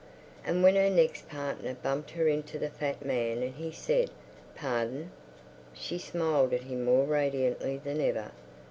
[0.43, 4.09] And when her next partner bumped her into the fat man and he said,
[4.57, 5.09] "Par_don_,"
[5.75, 8.31] she smiled at him more radiantly than ever.